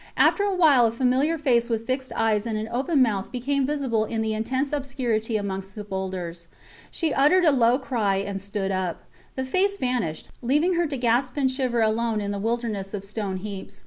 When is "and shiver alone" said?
11.37-12.19